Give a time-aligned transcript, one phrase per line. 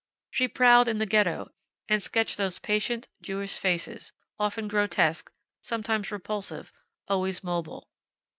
[0.31, 1.51] She prowled in the Ghetto,
[1.87, 5.31] and sketched those patient Jewish faces, often grotesque,
[5.61, 6.73] sometimes repulsive,
[7.07, 7.87] always mobile.